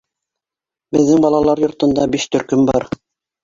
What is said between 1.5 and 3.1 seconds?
йортонда биш төркөм бар.